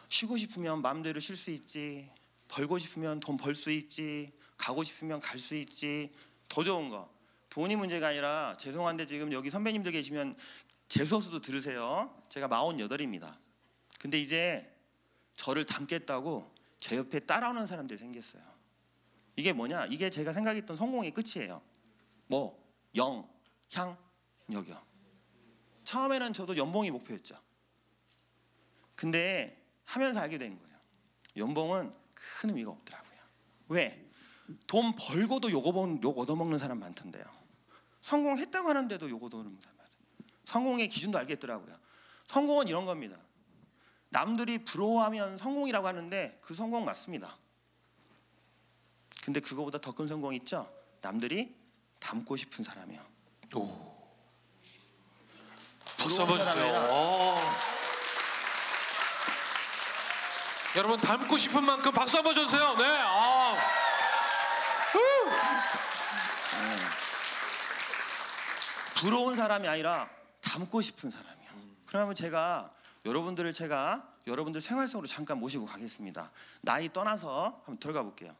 쉬고 0.07 0.37
싶으면 0.37 0.81
마음대로 0.81 1.19
쉴 1.19 1.35
수 1.37 1.51
있지. 1.51 2.09
벌고 2.49 2.77
싶으면 2.77 3.19
돈 3.21 3.37
벌 3.37 3.55
수 3.55 3.71
있지. 3.71 4.31
가고 4.57 4.83
싶으면 4.83 5.19
갈 5.19 5.39
수 5.39 5.55
있지. 5.55 6.11
더 6.49 6.63
좋은 6.63 6.89
거. 6.89 7.09
돈이 7.49 7.75
문제가 7.77 8.09
아니라 8.09 8.55
죄송한데 8.57 9.05
지금 9.07 9.31
여기 9.31 9.49
선배님들 9.49 9.91
계시면 9.93 10.37
제 10.89 11.05
수업도 11.05 11.39
들으세요. 11.39 12.13
제가 12.29 12.47
48입니다. 12.49 13.37
근데 13.99 14.19
이제 14.19 14.69
저를 15.37 15.65
닮겠다고 15.65 16.53
제 16.81 16.97
옆에 16.97 17.19
따라오는 17.19 17.65
사람들이 17.67 17.97
생겼어요. 17.97 18.43
이게 19.37 19.53
뭐냐? 19.53 19.85
이게 19.85 20.09
제가 20.09 20.33
생각했던 20.33 20.75
성공의 20.75 21.11
끝이에요. 21.11 21.61
뭐 22.27 22.61
영, 22.95 23.29
향, 23.73 23.97
여겨. 24.51 24.75
처음에는 25.85 26.33
저도 26.33 26.57
연봉이 26.57 26.91
목표였죠. 26.91 27.35
근데 28.95 29.63
하면서 29.85 30.19
알게 30.19 30.37
된 30.37 30.59
거예요. 30.59 30.77
연봉은 31.37 31.93
큰 32.13 32.49
의미가 32.49 32.71
없더라고요. 32.71 33.19
왜? 33.69 34.09
돈 34.67 34.93
벌고도 34.95 35.49
욕, 35.51 35.65
얻어- 35.65 36.03
욕 36.03 36.17
얻어먹는 36.19 36.59
사람 36.59 36.79
많던데요. 36.79 37.23
성공했다고 38.01 38.67
하는데도 38.67 39.09
욕 39.09 39.23
얻어먹는 39.23 39.59
사람 39.61 39.77
많아요. 39.77 39.95
성공의 40.45 40.89
기준도 40.89 41.17
알겠더라고요. 41.19 41.77
성공은 42.25 42.67
이런 42.67 42.85
겁니다. 42.85 43.17
남들이 44.21 44.57
부러워하면 44.65 45.37
성공이라고 45.37 45.87
하는데 45.87 46.37
그 46.41 46.53
성공 46.53 46.83
맞습니다. 46.85 47.37
근데 49.23 49.39
그거보다 49.39 49.77
더 49.79 49.93
큰 49.93 50.07
성공 50.07 50.33
있죠? 50.35 50.69
남들이 51.01 51.55
닮고 51.99 52.35
싶은 52.35 52.63
사람이요. 52.63 52.99
오. 53.55 53.91
박수 55.97 56.21
한번 56.21 56.39
주세요. 56.39 57.37
여러분 60.75 60.99
닮고 60.99 61.37
싶은 61.37 61.63
만큼 61.63 61.91
박수 61.93 62.17
한번 62.17 62.33
줘주세요. 62.35 62.75
네. 62.75 62.83
아. 62.85 63.55
후. 64.91 64.99
부러운 68.95 69.35
사람이 69.37 69.67
아니라 69.67 70.09
닮고 70.41 70.81
싶은 70.81 71.11
사람이요. 71.11 71.51
그러면 71.87 72.13
제가 72.15 72.71
여러분들을 73.05 73.53
제가 73.53 74.11
여러분들 74.27 74.61
생활 74.61 74.87
속으로 74.87 75.07
잠깐 75.07 75.39
모시고 75.39 75.65
가겠습니다. 75.65 76.31
나이 76.61 76.91
떠나서 76.93 77.61
한번 77.65 77.79
들어가 77.79 78.03
볼게요. 78.03 78.35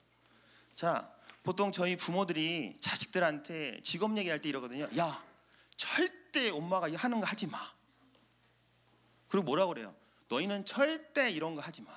자, 0.76 1.12
보통 1.44 1.72
저희 1.72 1.96
부모들이 1.98 2.78
자식들한테 2.80 3.82
직업 3.82 4.16
얘기할 4.18 4.40
때 4.40 4.50
이러거든요. 4.50 4.88
야, 4.98 5.24
절대 5.76 6.50
엄마가 6.52 6.88
하는 6.96 7.20
거 7.20 7.26
하지 7.26 7.48
마. 7.48 7.60
그리고 9.28 9.46
뭐라 9.46 9.66
그래요? 9.66 9.94
너희는 10.30 10.66
절대 10.66 11.32
이런 11.32 11.56
거 11.56 11.62
하지 11.62 11.82
마. 11.82 11.92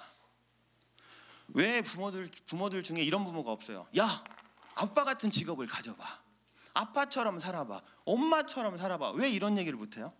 왜 1.48 1.82
부모들 1.82 2.30
부모들 2.46 2.82
중에 2.82 3.02
이런 3.02 3.24
부모가 3.24 3.52
없어요? 3.52 3.86
야, 3.98 4.24
아빠 4.74 5.04
같은 5.04 5.30
직업을 5.30 5.66
가져봐. 5.66 6.22
아빠처럼 6.72 7.38
살아봐. 7.38 7.82
엄마처럼 8.06 8.78
살아봐. 8.78 9.12
왜 9.12 9.30
이런 9.30 9.58
얘기를 9.58 9.78
못해요? 9.78 10.12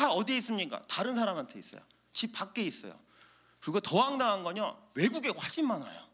다 0.00 0.10
어디에 0.12 0.38
있습니까? 0.38 0.82
다른 0.88 1.14
사람한테 1.14 1.58
있어요. 1.58 1.82
집 2.14 2.32
밖에 2.32 2.62
있어요. 2.62 2.98
그리고 3.60 3.80
더 3.80 4.00
황당한 4.00 4.42
건요. 4.42 4.74
외국에 4.94 5.28
훨씬 5.28 5.66
많아요. 5.68 6.08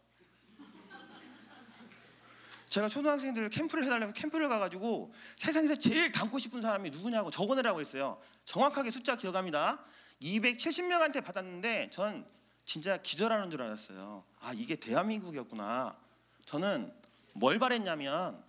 제가 2.69 2.89
초등학생들 2.89 3.49
캠프를 3.49 3.85
해달라고 3.85 4.11
캠프를 4.11 4.49
가가지고 4.49 5.13
세상에서 5.37 5.79
제일 5.79 6.11
닮고 6.11 6.37
싶은 6.37 6.61
사람이 6.61 6.89
누구냐고 6.89 7.31
적어내라고 7.31 7.79
했어요. 7.79 8.19
정확하게 8.43 8.91
숫자 8.91 9.15
기억합니다. 9.15 9.81
270명한테 10.21 11.23
받았는데 11.23 11.89
전 11.89 12.27
진짜 12.65 12.97
기절하는 12.97 13.49
줄 13.49 13.61
알았어요. 13.61 14.25
아 14.41 14.51
이게 14.53 14.75
대한민국이었구나. 14.75 15.97
저는 16.45 16.93
뭘 17.35 17.57
바랬냐면 17.57 18.43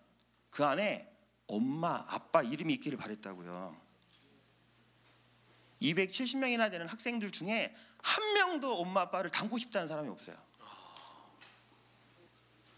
그 0.50 0.64
안에 0.64 1.09
엄마, 1.47 2.04
아빠 2.09 2.42
이름이 2.42 2.75
있기를 2.75 2.99
바랬다고요. 2.99 3.88
270명이나 5.83 6.71
되는 6.71 6.87
학생들 6.87 7.31
중에 7.31 7.75
한 8.03 8.35
명도 8.35 8.81
엄마, 8.81 9.03
아빠를 9.03 9.31
닮고 9.31 9.59
싶다는 9.59 9.89
사람이 9.89 10.09
없어요. 10.09 10.37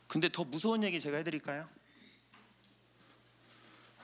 근데 0.06 0.28
더 0.28 0.44
무서운 0.44 0.82
얘기 0.82 1.00
제가 1.00 1.18
해드릴까요? 1.18 1.68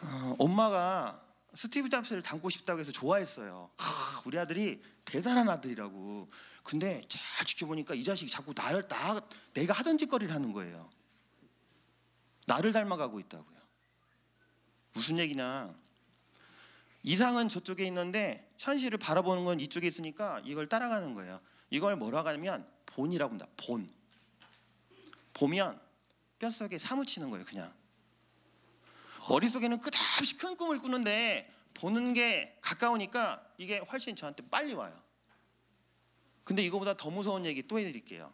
어, 0.03 0.37
엄마가 0.39 1.23
스티브 1.55 1.89
잡스를 1.89 2.23
닮고 2.23 2.51
싶다고 2.51 2.79
해서 2.81 2.93
좋아했어요. 2.93 3.71
하, 3.77 4.23
우리 4.25 4.39
아들이 4.39 4.83
대단한 5.05 5.49
아들이라고. 5.49 6.31
근데 6.63 7.03
잘 7.09 7.47
지켜보니까 7.47 7.95
이 7.95 8.05
자식이 8.05 8.31
자꾸 8.31 8.53
나를 8.55 8.87
나 8.89 9.21
내가 9.55 9.73
하던 9.73 9.99
짓거리를 9.99 10.33
하는 10.35 10.53
거예요. 10.53 10.91
나를 12.47 12.73
닮아가고 12.73 13.19
있다고요. 13.21 13.57
무슨 14.93 15.19
얘기냐? 15.19 15.75
이상은 17.03 17.49
저쪽에 17.49 17.85
있는데 17.87 18.46
현실을 18.59 18.99
바라보는 18.99 19.45
건 19.45 19.61
이쪽에 19.61 19.87
있으니까 19.87 20.41
이걸 20.45 20.69
따라가는 20.69 21.15
거예요. 21.15 21.41
이걸 21.71 21.97
뭐라고 21.97 22.29
하냐면 22.29 22.67
본이라고 22.87 23.31
합니다. 23.31 23.47
본. 23.57 23.89
보면 25.35 25.81
뼛속에 26.39 26.79
사무치는 26.79 27.31
거예요, 27.31 27.45
그냥. 27.45 27.73
머릿속에는 29.29 29.81
끝없이 29.81 30.37
큰 30.39 30.57
꿈을 30.57 30.79
꾸는데 30.79 31.53
보는 31.75 32.13
게 32.13 32.57
가까우니까 32.63 33.45
이게 33.59 33.79
훨씬 33.79 34.15
저한테 34.17 34.49
빨리 34.49 34.73
와요. 34.75 34.97
근데 36.45 36.63
이거보다 36.63 36.95
더 36.95 37.11
무서운 37.11 37.45
얘기 37.45 37.67
또 37.67 37.79
해드릴게요. 37.79 38.33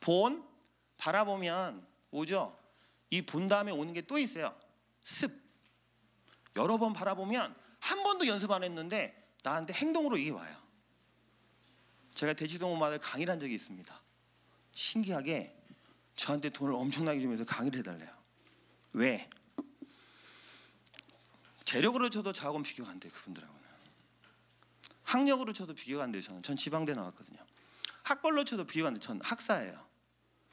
본, 0.00 0.42
바라보면 0.96 1.86
오죠? 2.10 2.58
이 3.10 3.20
본 3.22 3.46
다음에 3.46 3.70
오는 3.70 3.92
게 3.92 4.00
또 4.02 4.18
있어요. 4.18 4.54
습. 5.04 5.30
여러 6.56 6.78
번 6.78 6.92
바라보면 6.94 7.54
한 7.82 8.00
번도 8.04 8.28
연습 8.28 8.52
안 8.52 8.62
했는데 8.62 9.12
나한테 9.42 9.72
행동으로 9.72 10.16
이게 10.16 10.30
와요. 10.30 10.56
제가 12.14 12.32
대치동 12.32 12.72
엄마들 12.72 13.00
강의를 13.00 13.32
한 13.32 13.40
적이 13.40 13.54
있습니다. 13.54 14.02
신기하게 14.70 15.52
저한테 16.14 16.50
돈을 16.50 16.74
엄청나게 16.74 17.20
주면서 17.20 17.44
강의를 17.44 17.80
해달래요. 17.80 18.08
왜? 18.92 19.28
재력으로 21.64 22.08
쳐도 22.08 22.32
저하고는 22.32 22.62
비교가 22.62 22.90
안 22.90 23.00
돼요. 23.00 23.12
그분들하고는. 23.12 23.62
학력으로 25.02 25.52
쳐도 25.52 25.74
비교가 25.74 26.04
안 26.04 26.12
돼요. 26.12 26.22
저는. 26.22 26.42
전 26.44 26.56
지방대 26.56 26.94
나왔거든요. 26.94 27.40
학벌로 28.04 28.44
쳐도 28.44 28.64
비교가 28.64 28.88
안 28.88 28.94
돼요. 28.94 29.00
전 29.00 29.20
학사예요. 29.20 29.92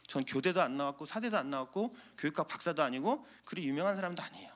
전 0.08 0.26
교대도 0.26 0.64
안 0.64 0.78
나왔고 0.78 1.06
사대도 1.06 1.38
안 1.38 1.52
나왔고 1.52 1.96
교육학 2.18 2.48
박사도 2.48 2.82
아니고 2.82 3.28
그리 3.46 3.68
유명한 3.68 3.96
사람도 3.96 4.24
아니에요. 4.24 4.52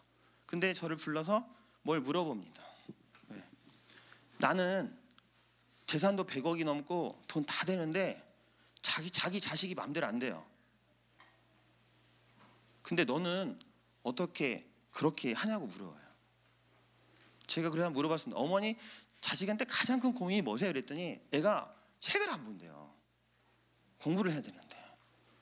근데 0.48 0.74
저를 0.74 0.96
불러서 0.96 1.48
뭘 1.84 2.00
물어봅니다. 2.02 2.64
왜? 3.30 3.44
나는 4.40 4.98
재산도 5.86 6.26
100억이 6.26 6.66
넘고 6.66 7.22
돈 7.28 7.46
다 7.46 7.66
되는데 7.66 8.22
자기 8.82 9.10
자기 9.12 9.40
자식이 9.40 9.76
마음대로 9.76 10.08
안 10.08 10.20
돼요. 10.20 10.46
근데 12.82 13.06
너는 13.06 13.60
어떻게 14.04 14.68
그렇게 14.92 15.34
하냐고 15.34 15.68
물어봐요. 15.68 16.04
제가 17.48 17.70
그래서 17.70 17.90
물어봤습니다. 17.90 18.40
어머니 18.40 18.76
자식한테 19.22 19.66
가장 19.66 20.00
큰 20.00 20.14
고민이 20.14 20.42
뭐세요? 20.42 20.72
그랬더니 20.72 21.20
애가 21.32 21.74
책을 22.00 22.30
안 22.30 22.44
본대요. 22.44 22.94
공부를 24.00 24.32
해야 24.32 24.42
되는데. 24.42 24.78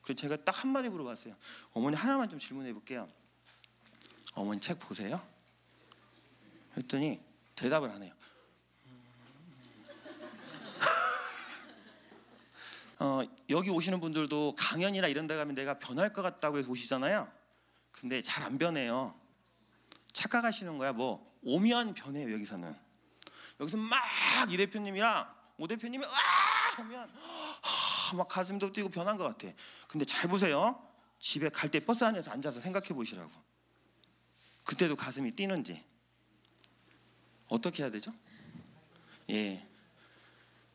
그래서 0.02 0.22
제가 0.22 0.44
딱 0.44 0.64
한마디 0.64 0.90
물어봤어요. 0.90 1.36
어머니 1.74 1.96
하나만 1.96 2.30
좀 2.30 2.38
질문해 2.40 2.74
볼게요. 2.74 3.10
어머니 4.34 4.60
책 4.62 4.80
보세요? 4.80 5.26
그랬더니 6.74 7.20
대답을 7.56 7.90
안 7.92 8.04
해요. 8.04 8.14
어, 13.00 13.22
여기 13.50 13.70
오시는 13.72 14.00
분들도 14.00 14.56
강연이나 14.56 15.08
이런 15.08 15.26
데 15.26 15.36
가면 15.36 15.56
내가 15.56 15.80
변할 15.80 16.14
것 16.14 16.22
같다고 16.22 16.58
해서 16.60 16.70
오시잖아요. 16.70 17.32
근데 17.92 18.22
잘 18.22 18.44
안 18.44 18.58
변해요. 18.58 19.20
착각하시는 20.14 20.78
거야. 20.78 20.94
뭐 20.94 21.36
오면 21.44 21.96
변해요 21.96 22.32
여기서는. 22.34 22.76
여기서 23.60 23.78
막 23.78 24.00
이 24.50 24.58
대표님이랑 24.58 25.28
오 25.58 25.68
대표님이 25.68 26.04
와 26.04 26.12
하면 26.78 27.10
하, 27.62 28.16
막 28.16 28.28
가슴도 28.28 28.72
뛰고 28.72 28.90
변한 28.90 29.18
것 29.18 29.24
같아. 29.26 29.54
근데 29.88 30.06
잘 30.06 30.30
보세요. 30.30 30.88
집에 31.20 31.50
갈 31.50 31.70
때 31.70 31.80
버스 31.80 32.04
안에서 32.04 32.32
앉아서 32.32 32.60
생각해 32.60 32.90
보시라고. 32.90 33.32
그때도 34.66 34.96
가슴이 34.96 35.32
뛰는지 35.32 35.84
어떻게 37.52 37.84
해야 37.84 37.92
되죠? 37.92 38.14
예, 39.30 39.68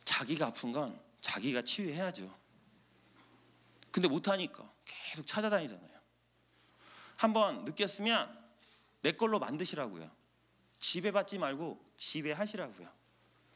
자기가 0.05 0.49
아픈 0.49 0.73
건 0.73 0.99
자기가 1.23 1.63
치유해야죠. 1.63 2.33
근데 3.91 4.09
못하니까 4.09 4.71
계속 4.85 5.27
찾아다니잖아요. 5.27 5.97
한번 7.17 7.65
느꼈으면 7.65 8.45
내 9.01 9.13
걸로 9.13 9.39
만드시라고요. 9.39 10.09
지배받지 10.79 11.39
말고 11.39 11.83
지배하시라고요. 11.97 12.89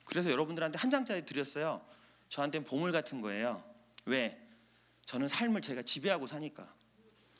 그래서 0.07 0.31
여러분들한테 0.31 0.79
한 0.79 0.91
장짜리 0.91 1.27
드렸어요. 1.27 1.87
저한테는 2.31 2.67
보물 2.67 2.91
같은 2.91 3.21
거예요. 3.21 3.63
왜? 4.07 4.41
저는 5.05 5.29
삶을 5.29 5.61
제가 5.61 5.83
지배하고 5.83 6.27
사니까. 6.27 6.75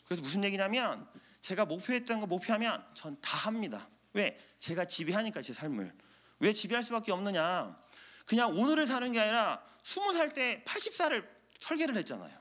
그래서 0.05 0.21
무슨 0.21 0.45
얘기냐면 0.45 1.09
제가 1.41 1.65
목표했던 1.65 2.21
거 2.21 2.27
목표하면 2.27 2.85
전 2.95 3.19
다 3.23 3.39
합니다. 3.39 3.89
왜? 4.13 4.39
제가 4.59 4.87
지배하니까 4.87 5.43
제 5.43 5.53
삶을. 5.53 5.93
왜 6.41 6.53
지배할 6.53 6.83
수밖에 6.83 7.13
없느냐? 7.13 7.77
그냥 8.27 8.57
오늘을 8.57 8.87
사는 8.87 9.11
게 9.13 9.21
아니라 9.21 9.63
스무 9.83 10.13
살때 10.13 10.63
80살을 10.67 11.27
설계를 11.61 11.97
했잖아요. 11.99 12.41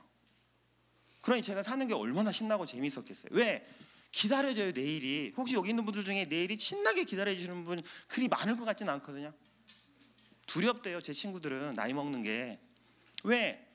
그러니 1.20 1.42
제가 1.42 1.62
사는 1.62 1.86
게 1.86 1.94
얼마나 1.94 2.32
신나고 2.32 2.66
재미있었겠어요. 2.66 3.30
왜? 3.32 3.66
기다려져요 4.12 4.72
내일이. 4.72 5.32
혹시 5.36 5.54
여기 5.54 5.70
있는 5.70 5.84
분들 5.84 6.04
중에 6.04 6.24
내일이 6.24 6.58
신나게 6.58 7.04
기다려주시는 7.04 7.64
분 7.64 7.80
그리 8.08 8.28
많을 8.28 8.56
것 8.56 8.64
같지는 8.64 8.92
않거든요. 8.94 9.32
두렵대요 10.46 11.00
제 11.00 11.12
친구들은 11.12 11.74
나이 11.74 11.92
먹는 11.92 12.22
게. 12.22 12.58
왜? 13.24 13.69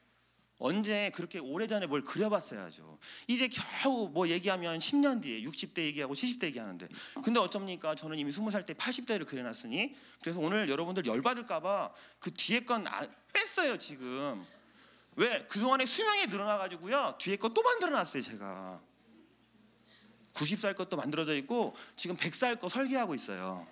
언제 0.58 1.12
그렇게 1.14 1.38
오래전에 1.40 1.86
뭘 1.88 2.02
그려봤어야죠. 2.02 2.98
이제 3.28 3.50
겨우 3.50 4.10
뭐 4.10 4.30
얘기하면 4.30 4.80
10년 4.80 5.22
뒤에 5.22 5.42
60대 5.44 5.80
얘기하고 5.80 6.14
70대 6.14 6.46
얘기하는데 6.46 6.88
근데 7.24 7.40
어쩝니까? 7.42 7.96
저는 7.96 8.18
이미 8.20 8.32
20살 8.32 8.66
때 8.66 8.74
80대를 8.74 9.26
그려놨으니 9.28 9.94
그래서 10.22 10.40
오늘 10.40 10.70
여러분들 10.70 11.06
열받을까봐 11.06 11.94
그 12.20 12.34
뒤에 12.34 12.62
건 12.62 12.88
아- 12.88 13.08
뺐어요 13.34 13.78
지금. 13.78 14.46
왜? 15.18 15.46
그동안에 15.48 15.86
수명이 15.86 16.28
늘어나가지고요 16.28 17.18
뒤에 17.20 17.36
거 17.36 17.50
또 17.50 17.62
만들어놨어요 17.62 18.22
제가. 18.22 18.82
90살 20.34 20.76
것도 20.76 20.98
만들어져 20.98 21.34
있고 21.36 21.76
지금 21.96 22.16
100살 22.18 22.60
거 22.60 22.68
설계하고 22.70 23.14
있어요. 23.16 23.66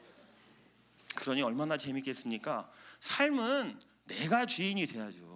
그러니 1.15 1.41
얼마나 1.43 1.77
재밌겠습니까? 1.77 2.69
삶은 2.99 3.79
내가 4.05 4.45
주인이 4.45 4.85
돼야죠. 4.87 5.32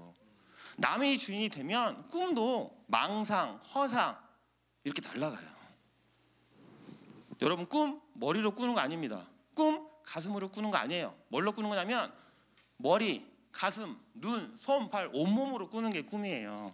남의 0.77 1.17
주인이 1.17 1.49
되면 1.49 2.07
꿈도 2.07 2.83
망상, 2.87 3.57
허상 3.73 4.17
이렇게 4.83 5.01
날아가요. 5.01 5.57
여러분 7.41 7.67
꿈 7.67 8.01
머리로 8.13 8.51
꾸는 8.51 8.73
거 8.73 8.79
아닙니다. 8.79 9.27
꿈 9.53 9.87
가슴으로 10.03 10.49
꾸는 10.49 10.71
거 10.71 10.77
아니에요. 10.77 11.15
뭘로 11.27 11.51
꾸는 11.51 11.69
거냐면 11.69 12.11
머리, 12.77 13.25
가슴, 13.51 13.97
눈, 14.13 14.55
손, 14.59 14.89
발, 14.89 15.09
온몸으로 15.13 15.69
꾸는 15.69 15.91
게 15.91 16.03
꿈이에요. 16.03 16.73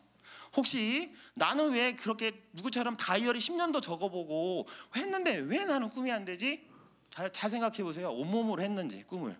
혹시 0.56 1.16
나는 1.34 1.72
왜 1.72 1.96
그렇게 1.96 2.32
누구처럼 2.54 2.98
다이어리 2.98 3.40
10년도 3.40 3.82
적어보고 3.82 4.68
했는데 4.96 5.38
왜 5.38 5.66
나는 5.66 5.90
꿈이 5.90 6.12
안 6.12 6.26
되지? 6.26 6.70
잘, 7.10 7.32
잘 7.32 7.50
생각해 7.50 7.84
보세요. 7.84 8.12
온몸으로 8.12 8.62
했는지 8.62 9.04
꿈을 9.04 9.36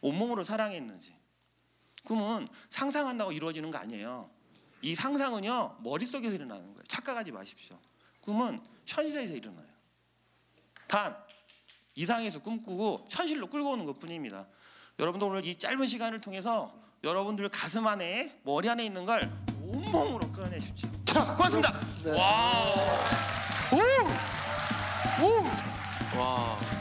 온몸으로 0.00 0.44
사랑했는지 0.44 1.17
꿈은 2.08 2.48
상상한다고 2.70 3.32
이루어지는 3.32 3.70
거 3.70 3.76
아니에요. 3.76 4.30
이 4.80 4.94
상상은요, 4.94 5.76
머릿속에서 5.80 6.34
일어나는 6.34 6.64
거예요. 6.64 6.82
착각하지 6.88 7.32
마십시오. 7.32 7.76
꿈은 8.22 8.60
현실에서 8.86 9.34
일어나요. 9.34 9.66
단, 10.86 11.14
이상에서 11.94 12.40
꿈꾸고 12.40 13.08
현실로 13.10 13.48
끌고 13.48 13.72
오는 13.72 13.84
것 13.84 13.98
뿐입니다. 13.98 14.46
여러분도 14.98 15.26
오늘 15.26 15.44
이 15.44 15.58
짧은 15.58 15.86
시간을 15.86 16.22
통해서 16.22 16.74
여러분들 17.04 17.50
가슴 17.50 17.86
안에, 17.86 18.40
머리 18.42 18.70
안에 18.70 18.86
있는 18.86 19.04
걸 19.04 19.30
온몸으로 19.60 20.32
끌어내십시오. 20.32 20.90
자, 21.04 21.36
고맙습니다. 21.36 21.78
네. 22.04 22.12
와우. 22.12 22.74
오! 23.72 23.76
오! 25.26 26.18
와. 26.18 26.77